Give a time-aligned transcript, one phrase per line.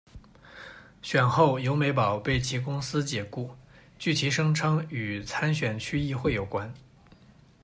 [1.03, 3.51] 选后游美宝被其公司解雇，
[3.99, 6.73] 据其声称与参选区议会有关。